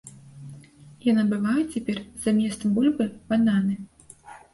[1.07, 3.77] Я набываю цяпер замест бульбы бананы!